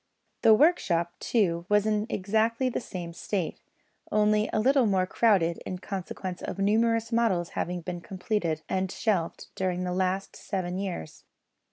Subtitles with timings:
[0.41, 3.61] The workshop, too, was in exactly the same state,
[4.11, 9.49] only a little more crowded in consequence of numerous models having been completed and shelved
[9.53, 11.23] during the last seven years.